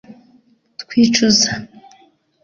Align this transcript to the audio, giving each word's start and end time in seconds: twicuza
twicuza 0.81 1.51